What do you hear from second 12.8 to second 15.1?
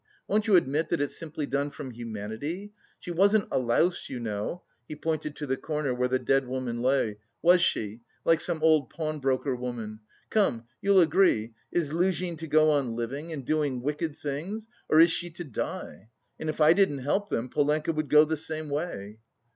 living, and doing wicked things or